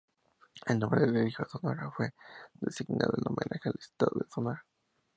[0.65, 2.15] El nombre del ejido Sonora, fue
[2.55, 4.65] designado en homenaje al estado de Sonora.